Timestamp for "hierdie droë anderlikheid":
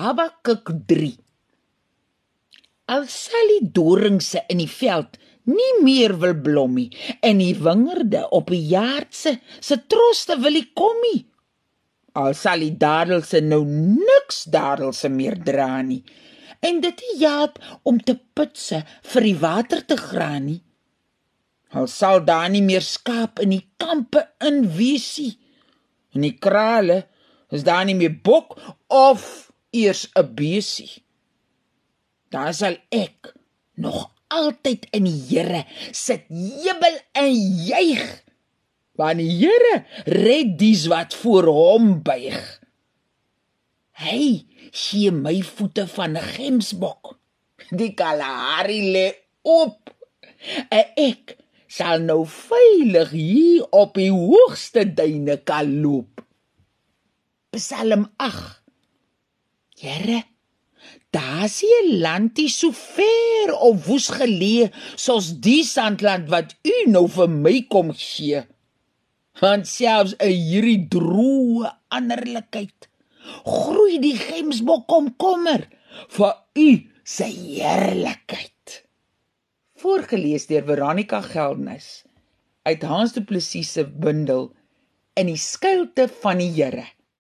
70.50-72.90